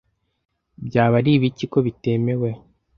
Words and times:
byaba 0.85 1.15
ari 1.19 1.31
ibiki 1.37 1.65
ko 1.71 1.77
bitemewe 1.85 2.49